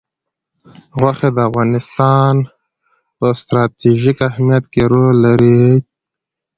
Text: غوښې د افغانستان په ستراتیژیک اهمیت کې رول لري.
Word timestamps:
غوښې 0.99 1.29
د 1.33 1.37
افغانستان 1.49 2.35
په 3.17 3.27
ستراتیژیک 3.41 4.17
اهمیت 4.29 4.63
کې 4.73 4.83
رول 4.91 5.15
لري. 5.27 5.61